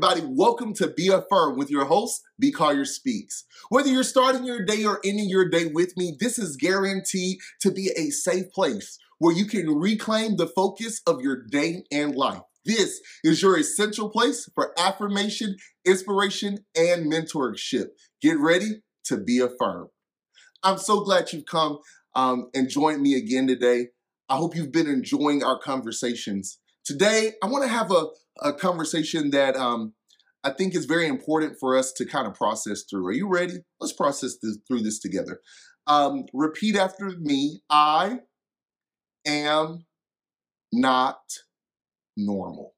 [0.00, 0.32] everybody.
[0.32, 2.52] Welcome to Be Affirmed with your host, B.
[2.52, 3.44] Collier Speaks.
[3.68, 7.72] Whether you're starting your day or ending your day with me, this is guaranteed to
[7.72, 12.42] be a safe place where you can reclaim the focus of your day and life.
[12.64, 17.86] This is your essential place for affirmation, inspiration, and mentorship.
[18.22, 19.88] Get ready to be affirmed.
[20.62, 21.80] I'm so glad you've come
[22.14, 23.88] um, and joined me again today.
[24.28, 26.60] I hope you've been enjoying our conversations.
[26.88, 28.06] Today, I want to have a,
[28.40, 29.92] a conversation that um,
[30.42, 33.06] I think is very important for us to kind of process through.
[33.08, 33.56] Are you ready?
[33.78, 35.42] Let's process this, through this together.
[35.86, 38.20] Um, repeat after me I
[39.26, 39.84] am
[40.72, 41.20] not
[42.16, 42.72] normal.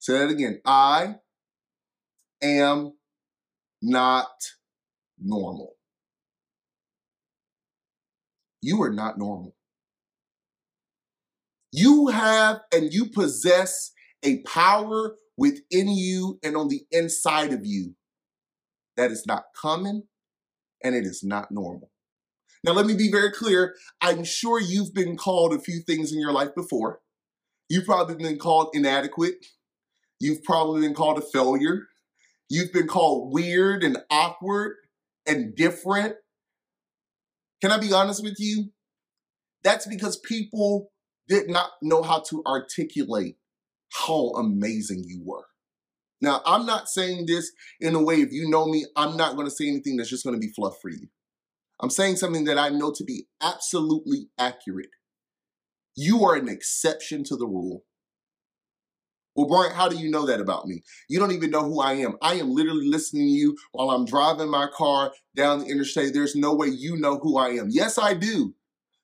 [0.00, 0.60] Say that again.
[0.64, 1.14] I
[2.42, 2.94] am
[3.80, 4.32] not
[5.16, 5.74] normal.
[8.60, 9.54] You are not normal.
[11.72, 13.92] You have and you possess
[14.22, 17.94] a power within you and on the inside of you
[18.96, 20.04] that is not common
[20.82, 21.90] and it is not normal.
[22.62, 23.74] Now, let me be very clear.
[24.02, 27.00] I'm sure you've been called a few things in your life before.
[27.70, 29.46] You've probably been called inadequate.
[30.18, 31.86] You've probably been called a failure.
[32.50, 34.76] You've been called weird and awkward
[35.26, 36.16] and different.
[37.62, 38.70] Can I be honest with you?
[39.62, 40.90] That's because people
[41.30, 43.36] did not know how to articulate
[43.92, 45.46] how amazing you were.
[46.20, 49.46] Now, I'm not saying this in a way, if you know me, I'm not going
[49.46, 51.06] to say anything that's just going to be fluff for you.
[51.80, 54.90] I'm saying something that I know to be absolutely accurate.
[55.96, 57.84] You are an exception to the rule.
[59.34, 60.82] Well, Bryant, how do you know that about me?
[61.08, 62.16] You don't even know who I am.
[62.20, 66.12] I am literally listening to you while I'm driving my car down the interstate.
[66.12, 67.68] There's no way you know who I am.
[67.70, 68.54] Yes, I do.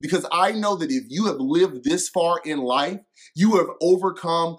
[0.00, 3.00] Because I know that if you have lived this far in life,
[3.34, 4.58] you have overcome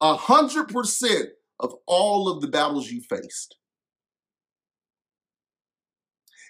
[0.00, 3.56] a hundred percent of all of the battles you faced.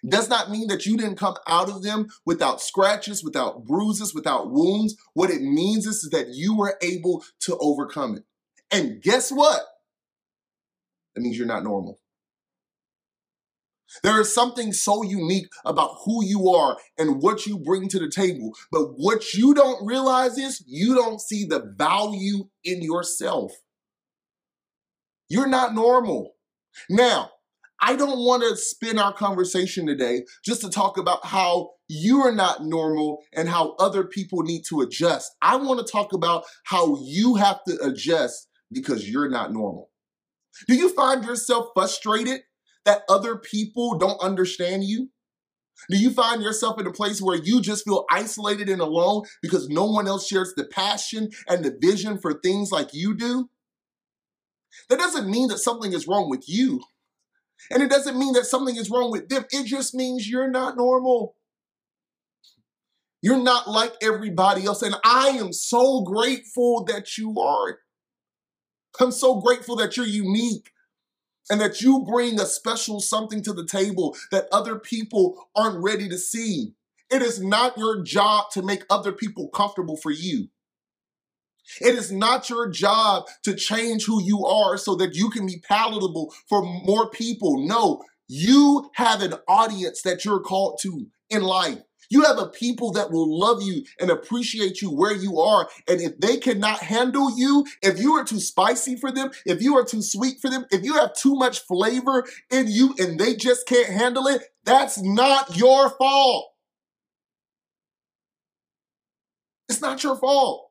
[0.06, 4.51] Does not mean that you didn't come out of them without scratches, without bruises, without
[4.51, 4.95] wounds.
[5.15, 8.25] What it means is, is that you were able to overcome it.
[8.71, 9.62] And guess what?
[11.15, 11.99] That means you're not normal.
[14.03, 18.11] There is something so unique about who you are and what you bring to the
[18.11, 18.53] table.
[18.71, 23.53] But what you don't realize is you don't see the value in yourself.
[25.29, 26.35] You're not normal.
[26.89, 27.31] Now,
[27.81, 32.33] I don't want to spin our conversation today just to talk about how you are
[32.33, 35.33] not normal and how other people need to adjust.
[35.43, 39.91] I want to talk about how you have to adjust because you're not normal.
[40.67, 42.41] Do you find yourself frustrated
[42.87, 45.11] that other people don't understand you?
[45.91, 49.69] Do you find yourself in a place where you just feel isolated and alone because
[49.69, 53.51] no one else shares the passion and the vision for things like you do?
[54.89, 56.83] That doesn't mean that something is wrong with you.
[57.71, 59.45] And it doesn't mean that something is wrong with them.
[59.51, 61.37] It just means you're not normal.
[63.23, 64.83] You're not like everybody else.
[64.83, 67.79] And I am so grateful that you are.
[69.01, 70.71] I'm so grateful that you're unique
[71.51, 76.09] and that you bring a special something to the table that other people aren't ready
[76.09, 76.75] to see.
[77.11, 80.49] It is not your job to make other people comfortable for you.
[81.81, 85.62] It is not your job to change who you are so that you can be
[85.67, 87.67] palatable for more people.
[87.67, 91.79] No, you have an audience that you're called to in life.
[92.11, 95.69] You have a people that will love you and appreciate you where you are.
[95.89, 99.77] And if they cannot handle you, if you are too spicy for them, if you
[99.77, 103.34] are too sweet for them, if you have too much flavor in you and they
[103.34, 106.49] just can't handle it, that's not your fault.
[109.69, 110.71] It's not your fault.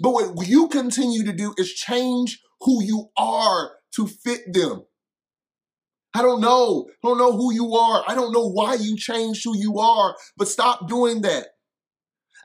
[0.00, 4.84] But what you continue to do is change who you are to fit them.
[6.16, 6.86] I don't know.
[7.04, 8.02] I don't know who you are.
[8.08, 11.48] I don't know why you changed who you are, but stop doing that.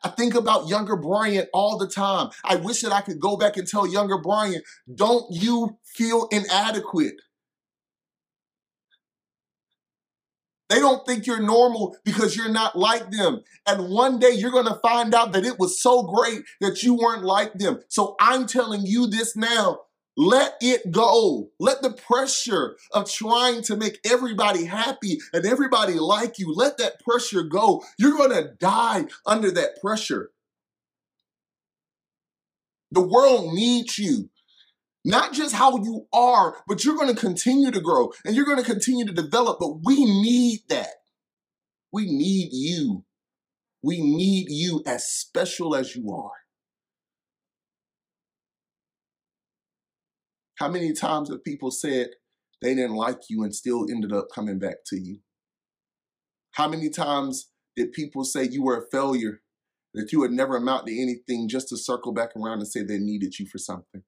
[0.03, 2.31] I think about younger Bryant all the time.
[2.43, 7.13] I wish that I could go back and tell younger Bryant, don't you feel inadequate?
[10.67, 13.41] They don't think you're normal because you're not like them.
[13.65, 16.93] And one day you're going to find out that it was so great that you
[16.93, 17.79] weren't like them.
[17.87, 19.79] So I'm telling you this now.
[20.17, 21.49] Let it go.
[21.59, 26.99] Let the pressure of trying to make everybody happy and everybody like you, let that
[27.01, 27.83] pressure go.
[27.97, 30.31] You're going to die under that pressure.
[32.91, 34.29] The world needs you.
[35.03, 38.59] Not just how you are, but you're going to continue to grow and you're going
[38.59, 39.59] to continue to develop.
[39.59, 40.89] But we need that.
[41.91, 43.05] We need you.
[43.81, 46.40] We need you as special as you are.
[50.61, 52.09] How many times have people said
[52.61, 55.17] they didn't like you and still ended up coming back to you?
[56.51, 59.41] How many times did people say you were a failure,
[59.95, 62.99] that you would never amount to anything just to circle back around and say they
[62.99, 64.03] needed you for something?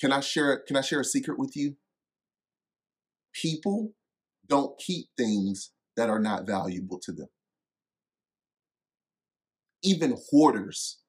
[0.00, 1.76] Can I share can I share a secret with you?
[3.34, 3.92] People
[4.48, 7.28] don't keep things that are not valuable to them.
[9.82, 11.00] Even hoarders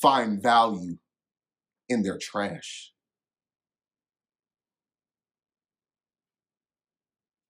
[0.00, 0.98] find value
[1.88, 2.93] in their trash.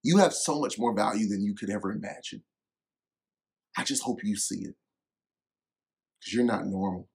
[0.04, 2.44] You have so much more value than you could ever imagine.
[3.76, 4.74] I just hope you see it.
[6.20, 7.08] Because you're not normal.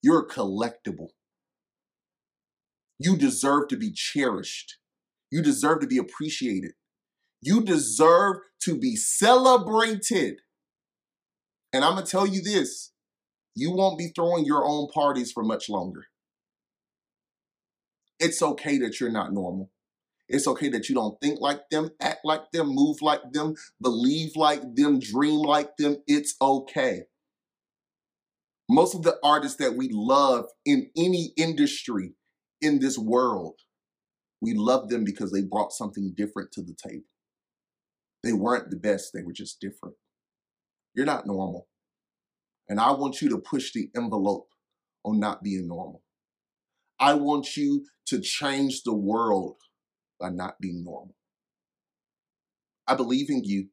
[0.00, 1.08] You're collectible.
[3.00, 4.78] You deserve to be cherished.
[5.30, 6.72] You deserve to be appreciated.
[7.40, 10.36] You deserve to be celebrated.
[11.72, 12.92] And I'm going to tell you this
[13.56, 16.06] you won't be throwing your own parties for much longer.
[18.20, 19.70] It's okay that you're not normal.
[20.28, 24.36] It's okay that you don't think like them, act like them, move like them, believe
[24.36, 25.96] like them, dream like them.
[26.06, 27.02] It's okay.
[28.68, 32.14] Most of the artists that we love in any industry
[32.60, 33.60] in this world,
[34.40, 37.04] we love them because they brought something different to the table.
[38.22, 39.96] They weren't the best, they were just different.
[40.94, 41.68] You're not normal.
[42.68, 44.48] And I want you to push the envelope
[45.04, 46.02] on not being normal.
[46.98, 49.56] I want you to change the world
[50.22, 51.16] by not being normal.
[52.86, 53.68] I believe in you.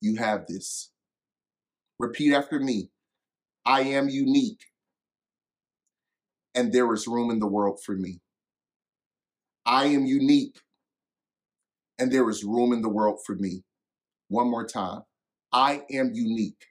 [0.00, 0.90] You have this.
[1.98, 2.90] Repeat after me
[3.64, 4.66] I am unique,
[6.54, 8.20] and there is room in the world for me.
[9.64, 10.60] I am unique,
[11.98, 13.62] and there is room in the world for me.
[14.28, 15.02] One more time.
[15.50, 16.66] I am unique,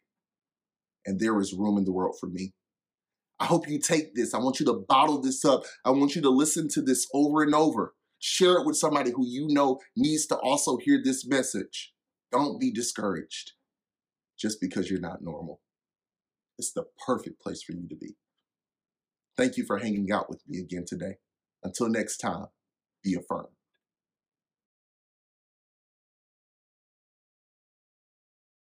[1.05, 2.53] and there is room in the world for me.
[3.39, 4.35] I hope you take this.
[4.35, 5.63] I want you to bottle this up.
[5.83, 7.95] I want you to listen to this over and over.
[8.25, 11.93] Share it with somebody who you know needs to also hear this message.
[12.31, 13.51] Don't be discouraged
[14.39, 15.59] just because you're not normal.
[16.57, 18.15] It's the perfect place for you to be.
[19.35, 21.17] Thank you for hanging out with me again today.
[21.65, 22.45] Until next time,
[23.03, 23.49] be affirmed.